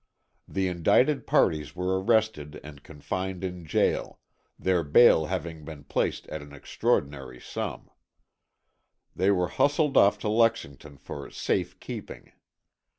[0.47, 4.17] The indicted parties were arrested and confined in jail,
[4.57, 7.87] their bail having been placed at an exorbitant sum.
[9.15, 12.31] They were hustled off to Lexington for "safekeeping."